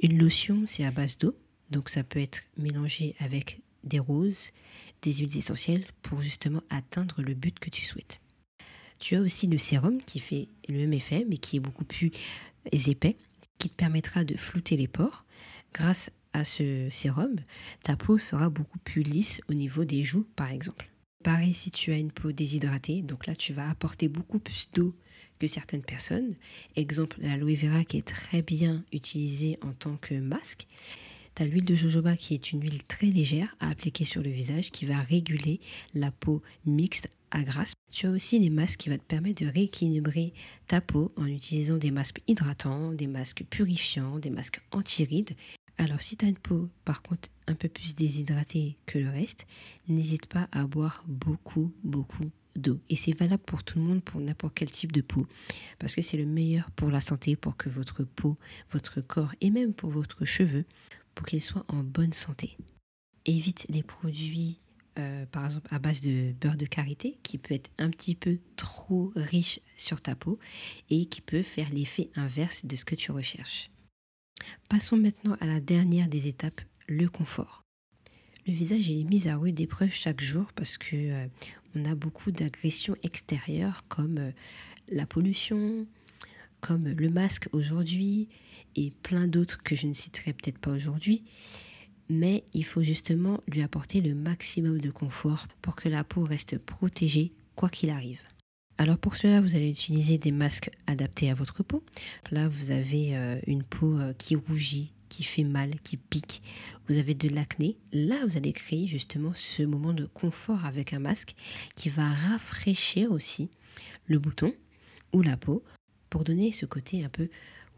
Une 0.00 0.18
lotion, 0.18 0.64
c'est 0.66 0.84
à 0.84 0.92
base 0.92 1.18
d'eau, 1.18 1.36
donc 1.70 1.88
ça 1.88 2.04
peut 2.04 2.20
être 2.20 2.42
mélangé 2.56 3.16
avec 3.18 3.62
des 3.82 3.98
roses, 3.98 4.52
des 5.02 5.12
huiles 5.12 5.36
essentielles 5.36 5.84
pour 6.02 6.22
justement 6.22 6.62
atteindre 6.70 7.20
le 7.20 7.34
but 7.34 7.58
que 7.58 7.70
tu 7.70 7.82
souhaites. 7.82 8.20
Tu 9.00 9.16
as 9.16 9.20
aussi 9.20 9.48
le 9.48 9.58
sérum 9.58 10.00
qui 10.00 10.20
fait 10.20 10.48
le 10.68 10.78
même 10.78 10.92
effet 10.92 11.26
mais 11.28 11.38
qui 11.38 11.56
est 11.56 11.60
beaucoup 11.60 11.84
plus 11.84 12.12
épais, 12.70 13.16
qui 13.58 13.68
te 13.68 13.74
permettra 13.74 14.24
de 14.24 14.36
flouter 14.36 14.76
les 14.76 14.88
pores. 14.88 15.24
Grâce 15.72 16.10
à 16.34 16.44
ce 16.44 16.88
sérum, 16.90 17.36
ta 17.84 17.96
peau 17.96 18.18
sera 18.18 18.50
beaucoup 18.50 18.78
plus 18.80 19.02
lisse 19.02 19.40
au 19.48 19.54
niveau 19.54 19.84
des 19.84 20.04
joues 20.04 20.26
par 20.36 20.50
exemple. 20.50 20.90
Pareil 21.22 21.54
si 21.54 21.70
tu 21.70 21.90
as 21.92 21.96
une 21.96 22.12
peau 22.12 22.32
déshydratée, 22.32 23.00
donc 23.00 23.26
là 23.26 23.34
tu 23.34 23.54
vas 23.54 23.70
apporter 23.70 24.08
beaucoup 24.08 24.40
plus 24.40 24.68
d'eau 24.74 24.94
que 25.38 25.46
certaines 25.46 25.82
personnes. 25.82 26.34
Exemple, 26.76 27.16
l'aloe 27.20 27.54
vera 27.54 27.84
qui 27.84 27.96
est 27.96 28.06
très 28.06 28.42
bien 28.42 28.84
utilisée 28.92 29.58
en 29.62 29.72
tant 29.72 29.96
que 29.96 30.14
masque. 30.14 30.66
Tu 31.34 31.42
as 31.42 31.46
l'huile 31.46 31.64
de 31.64 31.74
jojoba 31.74 32.16
qui 32.16 32.34
est 32.34 32.52
une 32.52 32.62
huile 32.62 32.82
très 32.82 33.06
légère 33.06 33.56
à 33.60 33.70
appliquer 33.70 34.04
sur 34.04 34.22
le 34.22 34.30
visage 34.30 34.70
qui 34.70 34.84
va 34.84 34.98
réguler 34.98 35.60
la 35.94 36.10
peau 36.10 36.42
mixte 36.66 37.08
à 37.30 37.42
grasse. 37.42 37.72
Tu 37.90 38.06
as 38.06 38.10
aussi 38.10 38.38
des 38.38 38.50
masques 38.50 38.80
qui 38.80 38.90
vont 38.90 38.98
te 38.98 39.02
permettre 39.02 39.44
de 39.44 39.50
rééquilibrer 39.50 40.32
ta 40.66 40.80
peau 40.80 41.12
en 41.16 41.26
utilisant 41.26 41.76
des 41.76 41.90
masques 41.90 42.20
hydratants, 42.28 42.92
des 42.92 43.08
masques 43.08 43.44
purifiants, 43.50 44.18
des 44.18 44.30
masques 44.30 44.60
anti-rides 44.70 45.34
alors 45.78 46.00
si 46.00 46.16
tu 46.16 46.24
as 46.24 46.28
une 46.28 46.38
peau 46.38 46.68
par 46.84 47.02
contre 47.02 47.28
un 47.46 47.54
peu 47.54 47.68
plus 47.68 47.94
déshydratée 47.94 48.78
que 48.86 48.98
le 48.98 49.10
reste, 49.10 49.46
n'hésite 49.88 50.26
pas 50.26 50.48
à 50.52 50.66
boire 50.66 51.04
beaucoup, 51.06 51.72
beaucoup 51.82 52.30
d'eau. 52.56 52.80
Et 52.88 52.96
c'est 52.96 53.16
valable 53.16 53.42
pour 53.42 53.64
tout 53.64 53.78
le 53.78 53.84
monde, 53.84 54.02
pour 54.02 54.20
n'importe 54.20 54.54
quel 54.54 54.70
type 54.70 54.92
de 54.92 55.00
peau, 55.00 55.26
parce 55.78 55.94
que 55.94 56.02
c'est 56.02 56.16
le 56.16 56.26
meilleur 56.26 56.70
pour 56.72 56.90
la 56.90 57.00
santé, 57.00 57.36
pour 57.36 57.56
que 57.56 57.68
votre 57.68 58.04
peau, 58.04 58.38
votre 58.70 59.00
corps 59.00 59.34
et 59.40 59.50
même 59.50 59.74
pour 59.74 59.90
votre 59.90 60.24
cheveux, 60.24 60.64
pour 61.14 61.26
qu'ils 61.26 61.40
soient 61.40 61.66
en 61.68 61.82
bonne 61.82 62.12
santé. 62.12 62.56
Évite 63.26 63.66
les 63.68 63.82
produits, 63.82 64.60
euh, 64.98 65.26
par 65.26 65.46
exemple, 65.46 65.68
à 65.70 65.78
base 65.78 66.02
de 66.02 66.32
beurre 66.40 66.56
de 66.56 66.66
karité, 66.66 67.18
qui 67.22 67.38
peut 67.38 67.54
être 67.54 67.70
un 67.78 67.90
petit 67.90 68.14
peu 68.14 68.38
trop 68.56 69.12
riche 69.16 69.60
sur 69.76 70.00
ta 70.00 70.14
peau 70.14 70.38
et 70.90 71.06
qui 71.06 71.20
peut 71.20 71.42
faire 71.42 71.70
l'effet 71.70 72.10
inverse 72.14 72.64
de 72.64 72.76
ce 72.76 72.84
que 72.84 72.94
tu 72.94 73.10
recherches. 73.10 73.70
Passons 74.68 74.96
maintenant 74.96 75.36
à 75.40 75.46
la 75.46 75.60
dernière 75.60 76.08
des 76.08 76.28
étapes, 76.28 76.60
le 76.88 77.08
confort. 77.08 77.62
Le 78.46 78.52
visage 78.52 78.90
est 78.90 79.04
mis 79.04 79.28
à 79.28 79.36
rude 79.36 79.60
épreuve 79.60 79.92
chaque 79.92 80.20
jour 80.20 80.52
parce 80.54 80.76
que 80.76 80.96
euh, 80.96 81.26
on 81.74 81.84
a 81.86 81.94
beaucoup 81.94 82.30
d'agressions 82.30 82.94
extérieures 83.02 83.84
comme 83.88 84.18
euh, 84.18 84.30
la 84.88 85.06
pollution, 85.06 85.86
comme 86.60 86.88
le 86.88 87.08
masque 87.08 87.48
aujourd'hui 87.52 88.28
et 88.76 88.90
plein 89.02 89.28
d'autres 89.28 89.62
que 89.62 89.74
je 89.74 89.86
ne 89.86 89.94
citerai 89.94 90.32
peut-être 90.32 90.58
pas 90.58 90.72
aujourd'hui. 90.72 91.24
mais 92.10 92.44
il 92.52 92.64
faut 92.64 92.82
justement 92.82 93.40
lui 93.48 93.62
apporter 93.62 94.02
le 94.02 94.14
maximum 94.14 94.78
de 94.78 94.90
confort 94.90 95.46
pour 95.62 95.74
que 95.74 95.88
la 95.88 96.04
peau 96.04 96.22
reste 96.22 96.58
protégée 96.58 97.32
quoi 97.56 97.70
qu'il 97.70 97.88
arrive. 97.90 98.20
Alors 98.76 98.98
pour 98.98 99.14
cela, 99.14 99.40
vous 99.40 99.54
allez 99.54 99.70
utiliser 99.70 100.18
des 100.18 100.32
masques 100.32 100.70
adaptés 100.86 101.30
à 101.30 101.34
votre 101.34 101.62
peau. 101.62 101.84
Là, 102.30 102.48
vous 102.48 102.72
avez 102.72 103.16
euh, 103.16 103.38
une 103.46 103.62
peau 103.62 103.96
euh, 103.98 104.12
qui 104.14 104.34
rougit, 104.34 104.92
qui 105.08 105.22
fait 105.22 105.44
mal, 105.44 105.80
qui 105.82 105.96
pique. 105.96 106.42
Vous 106.88 106.98
avez 106.98 107.14
de 107.14 107.28
l'acné. 107.28 107.76
Là, 107.92 108.16
vous 108.26 108.36
allez 108.36 108.52
créer 108.52 108.88
justement 108.88 109.32
ce 109.34 109.62
moment 109.62 109.92
de 109.92 110.06
confort 110.06 110.64
avec 110.64 110.92
un 110.92 110.98
masque 110.98 111.34
qui 111.76 111.88
va 111.88 112.08
rafraîchir 112.08 113.12
aussi 113.12 113.48
le 114.06 114.18
bouton 114.18 114.52
ou 115.12 115.22
la 115.22 115.36
peau 115.36 115.62
pour 116.10 116.24
donner 116.24 116.50
ce 116.50 116.66
côté 116.66 117.04
un 117.04 117.08
peu 117.08 117.28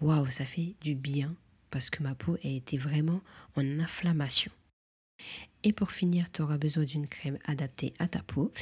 waouh, 0.01 0.31
ça 0.31 0.47
fait 0.47 0.75
du 0.81 0.95
bien 0.95 1.35
parce 1.71 1.91
que 1.91 2.03
ma 2.03 2.15
peau 2.15 2.37
a 2.43 2.49
été 2.49 2.79
vraiment 2.79 3.21
en 3.55 3.81
inflammation. 3.81 4.51
Et 5.67 5.73
pour 5.73 5.91
finir, 5.91 6.31
tu 6.31 6.43
auras 6.43 6.59
besoin 6.59 6.85
d'une 6.85 7.09
crème 7.09 7.39
adaptée 7.45 7.93
à 7.99 8.07
ta 8.07 8.23
peau. 8.23 8.53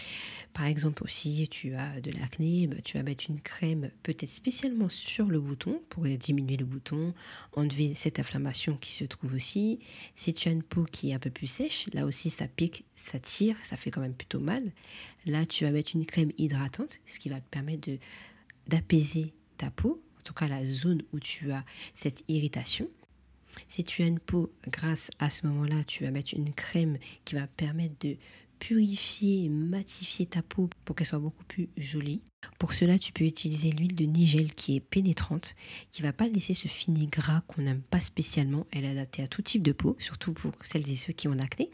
Par 0.54 0.64
exemple, 0.64 1.04
aussi, 1.04 1.46
tu 1.50 1.74
as 1.74 2.00
de 2.00 2.10
l'acné, 2.10 2.66
bah, 2.66 2.76
tu 2.82 2.96
vas 2.96 3.02
mettre 3.02 3.26
une 3.28 3.42
crème 3.42 3.90
peut-être 4.02 4.30
spécialement 4.30 4.88
sur 4.88 5.26
le 5.26 5.38
bouton 5.38 5.82
pour 5.90 6.04
diminuer 6.04 6.56
le 6.56 6.64
bouton, 6.64 7.12
enlever 7.52 7.94
cette 7.94 8.18
inflammation 8.20 8.78
qui 8.78 8.92
se 8.92 9.04
trouve 9.04 9.34
aussi. 9.34 9.80
Si 10.14 10.32
tu 10.32 10.48
as 10.48 10.52
une 10.52 10.62
peau 10.62 10.84
qui 10.84 11.10
est 11.10 11.12
un 11.12 11.18
peu 11.18 11.28
plus 11.28 11.46
sèche, 11.46 11.88
là 11.92 12.06
aussi 12.06 12.30
ça 12.30 12.48
pique, 12.48 12.86
ça 12.94 13.18
tire, 13.18 13.56
ça 13.64 13.76
fait 13.76 13.90
quand 13.90 14.00
même 14.00 14.14
plutôt 14.14 14.40
mal. 14.40 14.72
Là, 15.26 15.44
tu 15.44 15.64
vas 15.64 15.72
mettre 15.72 15.90
une 15.94 16.06
crème 16.06 16.32
hydratante, 16.38 17.00
ce 17.04 17.18
qui 17.18 17.28
va 17.28 17.38
te 17.38 17.50
permettre 17.50 17.90
d'apaiser 18.66 19.34
ta 19.58 19.70
peau, 19.70 20.02
en 20.20 20.22
tout 20.22 20.32
cas 20.32 20.48
la 20.48 20.64
zone 20.64 21.02
où 21.12 21.20
tu 21.20 21.52
as 21.52 21.66
cette 21.92 22.24
irritation. 22.28 22.88
Si 23.68 23.84
tu 23.84 24.02
as 24.02 24.06
une 24.06 24.20
peau 24.20 24.52
grasse, 24.70 25.10
à 25.18 25.30
ce 25.30 25.46
moment-là, 25.46 25.84
tu 25.84 26.04
vas 26.04 26.10
mettre 26.10 26.34
une 26.34 26.52
crème 26.52 26.98
qui 27.24 27.34
va 27.34 27.46
permettre 27.46 27.94
de 28.00 28.16
purifier, 28.58 29.48
matifier 29.48 30.26
ta 30.26 30.42
peau 30.42 30.70
pour 30.84 30.96
qu'elle 30.96 31.06
soit 31.06 31.18
beaucoup 31.18 31.44
plus 31.44 31.68
jolie. 31.76 32.22
Pour 32.58 32.72
cela, 32.72 32.98
tu 32.98 33.12
peux 33.12 33.24
utiliser 33.24 33.70
l'huile 33.70 33.94
de 33.94 34.04
nigel 34.04 34.54
qui 34.54 34.76
est 34.76 34.80
pénétrante, 34.80 35.54
qui 35.90 36.02
va 36.02 36.12
pas 36.12 36.28
laisser 36.28 36.54
ce 36.54 36.68
fini 36.68 37.06
gras 37.06 37.42
qu'on 37.46 37.62
n'aime 37.62 37.82
pas 37.82 38.00
spécialement. 38.00 38.66
Elle 38.72 38.84
est 38.84 38.90
adaptée 38.90 39.22
à 39.22 39.28
tout 39.28 39.42
type 39.42 39.62
de 39.62 39.72
peau, 39.72 39.96
surtout 39.98 40.32
pour 40.32 40.52
celles 40.62 40.88
et 40.88 40.96
ceux 40.96 41.12
qui 41.12 41.28
ont 41.28 41.34
l'acné. 41.34 41.70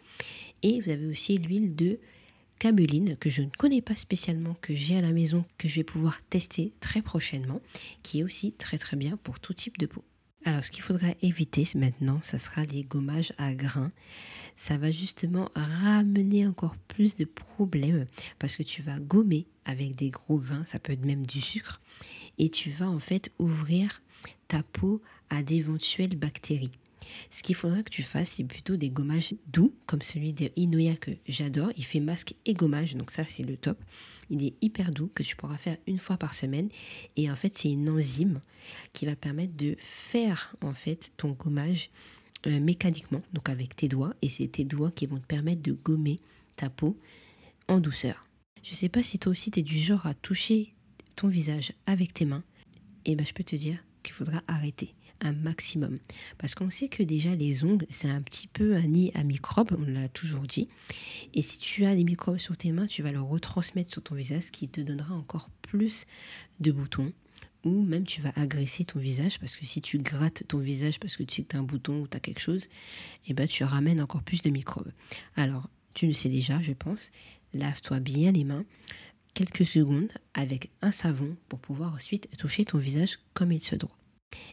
Et 0.63 0.81
vous 0.81 0.91
avez 0.91 1.07
aussi 1.07 1.39
l'huile 1.39 1.75
de 1.77 2.01
cameline 2.59 3.17
que 3.17 3.31
je 3.31 3.43
ne 3.43 3.51
connais 3.57 3.83
pas 3.83 3.95
spécialement, 3.95 4.55
que 4.61 4.75
j'ai 4.75 4.99
à 4.99 5.01
la 5.01 5.13
maison, 5.13 5.45
que 5.59 5.69
je 5.69 5.77
vais 5.77 5.85
pouvoir 5.85 6.21
tester 6.29 6.73
très 6.81 7.03
prochainement, 7.03 7.61
qui 8.03 8.21
est 8.21 8.25
aussi 8.25 8.53
très 8.53 8.79
très 8.79 8.97
bien 8.97 9.17
pour 9.17 9.41
tout 9.41 9.55
type 9.55 9.79
de 9.79 9.87
peau. 9.87 10.05
Alors, 10.45 10.65
ce 10.65 10.71
qu'il 10.71 10.83
faudra 10.83 11.09
éviter 11.21 11.65
maintenant, 11.75 12.21
ça 12.23 12.39
sera 12.39 12.65
les 12.65 12.83
gommages 12.83 13.33
à 13.37 13.55
grains. 13.55 13.93
Ça 14.55 14.79
va 14.79 14.91
justement 14.91 15.51
ramener 15.55 16.47
encore 16.47 16.77
plus 16.89 17.17
de 17.17 17.25
problèmes 17.25 18.07
parce 18.39 18.57
que 18.57 18.63
tu 18.63 18.81
vas 18.81 18.99
gommer 18.99 19.47
avec 19.65 19.97
des 19.97 20.11
gros 20.11 20.39
grains, 20.39 20.65
ça 20.65 20.79
peut 20.79 20.93
être 20.93 21.05
même 21.05 21.27
du 21.27 21.41
sucre, 21.41 21.81
et 22.39 22.49
tu 22.49 22.71
vas 22.71 22.89
en 22.89 22.99
fait 22.99 23.31
ouvrir 23.39 24.03
ta 24.49 24.63
peau 24.63 25.03
à 25.29 25.43
d'éventuelles 25.43 26.17
bactéries. 26.17 26.73
Ce 27.31 27.43
qu'il 27.43 27.55
faudra 27.55 27.83
que 27.83 27.91
tu 27.91 28.03
fasses, 28.03 28.33
c'est 28.33 28.45
plutôt 28.45 28.77
des 28.77 28.91
gommages 28.91 29.35
doux, 29.47 29.75
comme 29.87 30.03
celui 30.03 30.33
de 30.33 30.49
que 30.97 31.11
j'adore. 31.29 31.71
Il 31.77 31.85
fait 31.85 32.01
masque 32.01 32.35
et 32.47 32.55
gommage, 32.55 32.95
donc 32.95 33.11
ça 33.11 33.25
c'est 33.25 33.43
le 33.43 33.57
top. 33.57 33.79
Il 34.31 34.45
est 34.45 34.55
hyper 34.63 34.93
doux, 34.93 35.11
que 35.15 35.23
tu 35.23 35.37
pourras 35.37 35.57
faire 35.57 35.77
une 35.87 35.99
fois 35.99 36.17
par 36.17 36.35
semaine. 36.35 36.69
Et 37.17 37.31
en 37.31 37.37
fait, 37.37 37.57
c'est 37.57 37.69
une 37.69 37.89
enzyme 37.89 38.41
qui 38.93 39.07
va 39.07 39.17
permettre 39.17 39.57
de 39.57 39.77
faire 39.79 40.55
en 40.63 40.73
fait 40.73 41.13
ton 41.17 41.33
gommage 41.33 41.91
euh, 42.47 42.61
mécaniquement, 42.61 43.21
donc 43.33 43.49
avec 43.49 43.77
tes 43.77 43.89
doigts. 43.89 44.15
Et 44.23 44.29
c'est 44.29 44.49
tes 44.49 44.65
doigts 44.65 44.91
qui 44.91 45.07
vont 45.07 45.19
te 45.19 45.27
permettre 45.27 45.63
de 45.63 45.73
gommer 45.73 46.19
ta 46.57 46.71
peau 46.71 46.99
en 47.69 47.81
douceur. 47.81 48.29
Je 48.63 48.73
ne 48.73 48.77
sais 48.77 48.89
pas 48.89 49.03
si 49.03 49.19
toi 49.19 49.33
aussi 49.33 49.51
tu 49.51 49.61
es 49.61 49.63
du 49.63 49.79
genre 49.79 50.07
à 50.07 50.15
toucher 50.15 50.75
ton 51.17 51.29
visage 51.29 51.73
avec 51.87 52.15
tes 52.15 52.25
mains. 52.25 52.45
Et 53.05 53.13
eh 53.13 53.17
ben 53.17 53.27
je 53.27 53.33
peux 53.33 53.45
te 53.45 53.57
dire 53.57 53.83
qu'il 54.03 54.13
faudra 54.13 54.43
arrêter 54.47 54.95
maximum. 55.33 55.97
Parce 56.39 56.55
qu'on 56.55 56.71
sait 56.71 56.89
que 56.89 57.03
déjà 57.03 57.35
les 57.35 57.65
ongles, 57.65 57.87
c'est 57.91 58.09
un 58.09 58.23
petit 58.23 58.47
peu 58.47 58.77
un 58.77 58.87
nid 58.87 59.13
à 59.15 59.23
microbes, 59.23 59.77
on 59.79 59.91
l'a 59.91 60.09
toujours 60.09 60.43
dit. 60.43 60.69
Et 61.35 61.43
si 61.43 61.59
tu 61.59 61.85
as 61.85 61.95
les 61.95 62.05
microbes 62.05 62.39
sur 62.39 62.57
tes 62.57 62.73
mains, 62.73 62.87
tu 62.87 63.03
vas 63.03 63.13
le 63.13 63.21
retransmettre 63.21 63.91
sur 63.91 64.03
ton 64.03 64.15
visage, 64.15 64.45
ce 64.45 64.53
qui 64.53 64.69
te 64.69 64.81
donnera 64.81 65.15
encore 65.15 65.51
plus 65.63 66.07
de 66.61 66.73
boutons. 66.73 67.13
Ou 67.65 67.83
même 67.83 68.05
tu 68.05 68.23
vas 68.23 68.33
agresser 68.37 68.85
ton 68.85 68.99
visage, 68.99 69.39
parce 69.39 69.57
que 69.57 69.67
si 69.67 69.83
tu 69.83 69.99
grattes 69.99 70.45
ton 70.49 70.59
visage 70.59 70.99
parce 70.99 71.17
que 71.17 71.23
tu 71.23 71.37
sais 71.37 71.43
que 71.43 71.49
tu 71.49 71.57
as 71.57 71.61
un 71.61 71.63
bouton 71.63 72.01
ou 72.01 72.09
tu 72.09 72.17
as 72.17 72.21
quelque 72.21 72.41
chose, 72.41 72.65
et 72.65 72.69
eh 73.29 73.35
ben 73.35 73.47
tu 73.47 73.65
ramènes 73.65 74.01
encore 74.01 74.23
plus 74.23 74.41
de 74.41 74.49
microbes. 74.49 74.91
Alors, 75.37 75.69
tu 75.95 76.07
le 76.07 76.15
sais 76.15 76.31
déjà, 76.31 76.63
je 76.63 76.73
pense, 76.73 77.11
lave-toi 77.53 78.01
bien 78.01 78.33
les 78.33 78.45
mains 78.45 78.65
quelques 79.35 79.65
secondes 79.65 80.11
avec 80.35 80.71
un 80.83 80.91
savon 80.91 81.37
pour 81.49 81.59
pouvoir 81.59 81.95
ensuite 81.95 82.29
toucher 82.37 82.65
ton 82.65 82.79
visage 82.79 83.19
comme 83.35 83.53
il 83.53 83.63
se 83.63 83.77
doit. 83.77 84.00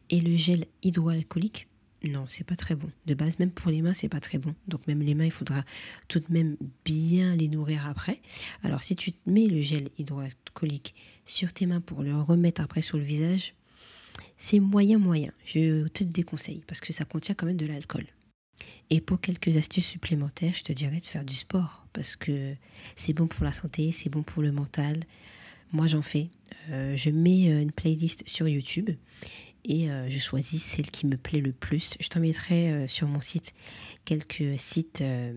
Et 0.09 0.21
le 0.21 0.35
gel 0.35 0.65
hydroalcoolique, 0.83 1.67
non, 2.03 2.25
c'est 2.27 2.43
pas 2.43 2.55
très 2.55 2.75
bon. 2.75 2.89
De 3.05 3.13
base, 3.13 3.39
même 3.39 3.51
pour 3.51 3.71
les 3.71 3.81
mains, 3.81 3.93
c'est 3.93 4.09
pas 4.09 4.19
très 4.19 4.37
bon. 4.37 4.53
Donc 4.67 4.85
même 4.87 5.01
les 5.01 5.15
mains, 5.15 5.25
il 5.25 5.31
faudra 5.31 5.63
tout 6.07 6.19
de 6.19 6.25
même 6.29 6.55
bien 6.85 7.35
les 7.35 7.47
nourrir 7.47 7.87
après. 7.87 8.21
Alors 8.63 8.83
si 8.83 8.95
tu 8.95 9.13
mets 9.25 9.47
le 9.47 9.61
gel 9.61 9.89
hydroalcoolique 9.97 10.93
sur 11.25 11.51
tes 11.53 11.65
mains 11.65 11.81
pour 11.81 12.03
le 12.03 12.15
remettre 12.19 12.61
après 12.61 12.81
sur 12.81 12.97
le 12.97 13.03
visage, 13.03 13.55
c'est 14.37 14.59
moyen 14.59 14.99
moyen. 14.99 15.31
Je 15.45 15.87
te 15.87 16.03
déconseille 16.03 16.63
parce 16.67 16.81
que 16.81 16.93
ça 16.93 17.05
contient 17.05 17.35
quand 17.35 17.47
même 17.47 17.57
de 17.57 17.65
l'alcool. 17.65 18.05
Et 18.89 19.01
pour 19.01 19.19
quelques 19.19 19.57
astuces 19.57 19.87
supplémentaires, 19.87 20.53
je 20.53 20.63
te 20.63 20.73
dirais 20.73 20.99
de 20.99 21.05
faire 21.05 21.25
du 21.25 21.35
sport 21.35 21.85
parce 21.93 22.15
que 22.15 22.53
c'est 22.95 23.13
bon 23.13 23.27
pour 23.27 23.43
la 23.43 23.51
santé, 23.51 23.91
c'est 23.91 24.09
bon 24.09 24.23
pour 24.23 24.41
le 24.41 24.51
mental. 24.51 25.03
Moi, 25.73 25.87
j'en 25.87 26.01
fais. 26.01 26.29
Euh, 26.69 26.95
je 26.95 27.09
mets 27.09 27.51
euh, 27.51 27.61
une 27.61 27.71
playlist 27.71 28.23
sur 28.27 28.47
YouTube 28.47 28.89
et 29.67 29.91
euh, 29.91 30.09
je 30.09 30.17
choisis 30.17 30.63
celle 30.63 30.89
qui 30.89 31.05
me 31.05 31.17
plaît 31.17 31.41
le 31.41 31.51
plus. 31.51 31.95
Je 31.99 32.07
t'en 32.07 32.21
mettrai 32.21 32.71
euh, 32.71 32.87
sur 32.87 33.07
mon 33.07 33.19
site 33.19 33.53
quelques 34.05 34.57
sites 34.57 35.01
euh, 35.01 35.33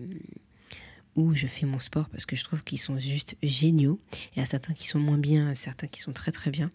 où 1.15 1.35
je 1.35 1.47
fais 1.47 1.65
mon 1.65 1.79
sport 1.79 2.07
parce 2.09 2.25
que 2.25 2.37
je 2.37 2.43
trouve 2.45 2.63
qu'ils 2.63 2.79
sont 2.79 2.97
juste 2.97 3.35
géniaux. 3.43 3.99
Il 4.33 4.39
y 4.39 4.41
a 4.41 4.45
certains 4.45 4.73
qui 4.73 4.87
sont 4.87 4.99
moins 4.99 5.17
bien, 5.17 5.53
certains 5.53 5.87
qui 5.87 5.99
sont 5.99 6.13
très 6.13 6.31
très 6.31 6.49
bien. 6.49 6.71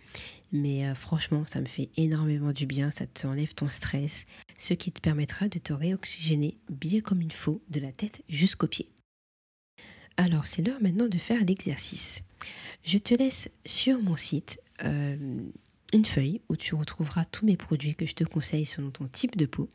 Mais 0.53 0.95
franchement, 0.95 1.45
ça 1.45 1.61
me 1.61 1.67
fait 1.67 1.89
énormément 1.97 2.53
du 2.53 2.67
bien, 2.67 2.93
ça 2.93 3.07
t'enlève 3.07 3.53
ton 3.55 3.67
stress, 3.67 4.27
ce 4.59 4.75
qui 4.75 4.93
te 4.93 5.01
permettra 5.01 5.49
de 5.49 5.59
te 5.59 5.73
réoxygéner 5.73 6.57
bien 6.71 7.01
comme 7.01 7.21
il 7.21 7.33
faut 7.33 7.61
de 7.69 7.81
la 7.81 7.91
tête 7.91 8.23
jusqu'aux 8.29 8.69
pieds. 8.69 8.89
Alors, 10.17 10.47
c'est 10.47 10.63
l'heure 10.63 10.81
maintenant 10.81 11.09
de 11.09 11.19
faire 11.19 11.45
l'exercice. 11.45 12.23
Je 12.85 12.99
te 12.99 13.15
laisse 13.15 13.51
sur 13.65 14.01
mon 14.01 14.17
site 14.17 14.61
une 15.93 16.05
feuille 16.05 16.41
où 16.49 16.57
tu 16.57 16.75
retrouveras 16.75 17.25
tous 17.25 17.47
mes 17.47 17.57
produits 17.57 17.95
que 17.95 18.07
je 18.07 18.15
te 18.15 18.25
conseille 18.25 18.67
selon 18.67 18.91
ton 18.91 19.07
type 19.07 19.37
de 19.37 19.47
peau. 19.47 19.69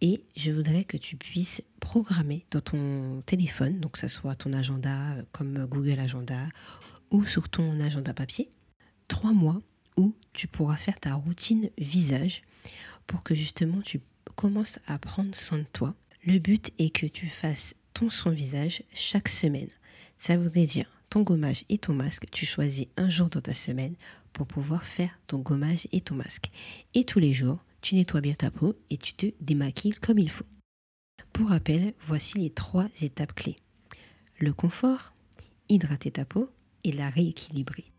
Et 0.00 0.24
je 0.36 0.50
voudrais 0.50 0.84
que 0.84 0.96
tu 0.96 1.16
puisses 1.16 1.62
programmer 1.78 2.44
dans 2.50 2.60
ton 2.60 3.22
téléphone, 3.24 3.78
donc 3.78 3.92
que 3.92 4.00
ce 4.00 4.08
soit 4.08 4.34
ton 4.34 4.52
agenda 4.52 5.14
comme 5.30 5.66
Google 5.66 6.00
Agenda 6.00 6.48
ou 7.10 7.24
sur 7.24 7.48
ton 7.48 7.78
agenda 7.80 8.12
papier, 8.12 8.50
trois 9.06 9.32
mois 9.32 9.60
où 9.96 10.14
tu 10.32 10.48
pourras 10.48 10.76
faire 10.76 10.98
ta 10.98 11.14
routine 11.14 11.70
visage 11.78 12.42
pour 13.06 13.22
que 13.22 13.34
justement 13.34 13.80
tu 13.80 14.00
commences 14.34 14.80
à 14.86 14.98
prendre 14.98 15.34
soin 15.36 15.58
de 15.58 15.66
toi. 15.72 15.94
Le 16.24 16.38
but 16.38 16.72
est 16.78 16.90
que 16.90 17.06
tu 17.06 17.28
fasses 17.28 17.76
ton 17.94 18.10
soin 18.10 18.32
visage 18.32 18.82
chaque 18.94 19.28
semaine. 19.28 19.68
Ça 20.18 20.36
voudrait 20.36 20.66
dire 20.66 20.90
ton 21.12 21.20
gommage 21.20 21.64
et 21.68 21.76
ton 21.76 21.92
masque, 21.92 22.24
tu 22.30 22.46
choisis 22.46 22.86
un 22.96 23.10
jour 23.10 23.28
dans 23.28 23.42
ta 23.42 23.52
semaine 23.52 23.96
pour 24.32 24.46
pouvoir 24.46 24.86
faire 24.86 25.18
ton 25.26 25.40
gommage 25.40 25.86
et 25.92 26.00
ton 26.00 26.14
masque. 26.14 26.50
Et 26.94 27.04
tous 27.04 27.18
les 27.18 27.34
jours, 27.34 27.58
tu 27.82 27.96
nettoies 27.96 28.22
bien 28.22 28.32
ta 28.32 28.50
peau 28.50 28.74
et 28.88 28.96
tu 28.96 29.12
te 29.12 29.26
démaquilles 29.42 29.92
comme 29.92 30.18
il 30.18 30.30
faut. 30.30 30.46
Pour 31.34 31.50
rappel, 31.50 31.92
voici 32.00 32.38
les 32.38 32.48
trois 32.48 32.88
étapes 33.02 33.34
clés. 33.34 33.56
Le 34.38 34.54
confort, 34.54 35.12
hydrater 35.68 36.12
ta 36.12 36.24
peau 36.24 36.48
et 36.82 36.92
la 36.92 37.10
rééquilibrer. 37.10 37.91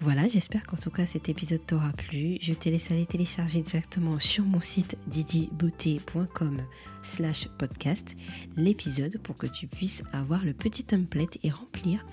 Voilà, 0.00 0.28
j'espère 0.28 0.64
qu'en 0.64 0.76
tout 0.76 0.90
cas 0.90 1.06
cet 1.06 1.28
épisode 1.28 1.64
t'aura 1.66 1.92
plu. 1.92 2.38
Je 2.40 2.52
te 2.52 2.68
laisse 2.68 2.90
aller 2.90 3.06
télécharger 3.06 3.62
directement 3.62 4.18
sur 4.18 4.44
mon 4.44 4.60
site 4.60 4.98
didibeauté.com 5.06 6.62
slash 7.02 7.48
podcast 7.58 8.16
l'épisode 8.56 9.18
pour 9.18 9.36
que 9.36 9.46
tu 9.46 9.66
puisses 9.66 10.02
avoir 10.12 10.44
le 10.44 10.52
petit 10.52 10.84
template 10.84 11.38
et 11.42 11.50
remplir 11.50 12.04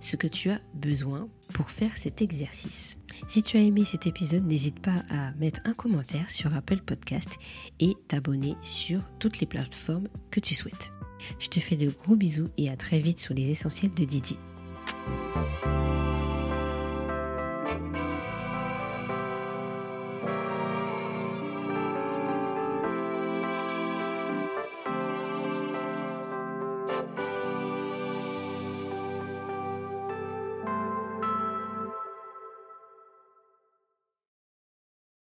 ce 0.00 0.16
que 0.16 0.26
tu 0.26 0.50
as 0.50 0.60
besoin 0.74 1.28
pour 1.54 1.70
faire 1.70 1.96
cet 1.96 2.22
exercice. 2.22 2.98
Si 3.28 3.42
tu 3.42 3.56
as 3.56 3.60
aimé 3.60 3.84
cet 3.84 4.06
épisode, 4.06 4.46
n'hésite 4.46 4.80
pas 4.80 5.02
à 5.10 5.32
mettre 5.32 5.60
un 5.64 5.74
commentaire 5.74 6.30
sur 6.30 6.54
Apple 6.54 6.80
Podcast 6.80 7.38
et 7.78 7.94
t'abonner 8.08 8.54
sur 8.62 9.02
toutes 9.18 9.40
les 9.40 9.46
plateformes 9.46 10.08
que 10.30 10.40
tu 10.40 10.54
souhaites. 10.54 10.92
Je 11.38 11.48
te 11.48 11.60
fais 11.60 11.76
de 11.76 11.90
gros 11.90 12.16
bisous 12.16 12.48
et 12.56 12.70
à 12.70 12.76
très 12.76 12.98
vite 12.98 13.18
sur 13.18 13.34
les 13.34 13.50
essentiels 13.50 13.92
de 13.94 14.04
Didier. 14.04 14.38